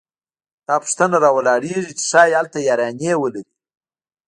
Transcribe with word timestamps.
دا 0.67 0.75
پوښتنه 0.83 1.15
راولاړېږي 1.25 1.93
چې 1.99 2.03
ښايي 2.09 2.33
هلته 2.39 2.57
یارانې 2.69 3.11
ولري 3.21 3.53